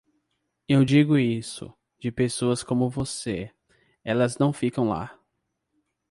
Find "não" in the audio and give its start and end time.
4.39-4.51